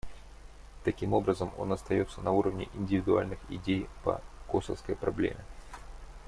Таким 0.83 1.13
образом, 1.13 1.51
он 1.59 1.71
остается 1.73 2.21
на 2.21 2.31
уровне 2.31 2.69
индивидуальных 2.73 3.37
идей 3.51 3.87
по 4.03 4.19
косовской 4.47 4.95
проблеме. 4.95 5.45